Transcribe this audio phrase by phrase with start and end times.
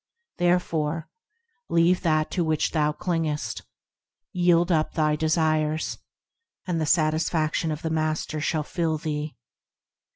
[0.39, 1.07] Therefore,
[1.69, 3.61] leave that to which thou clingest.
[4.31, 5.99] Yield up thy desires,
[6.65, 9.35] And the satisfaction of the Master shall fil thee.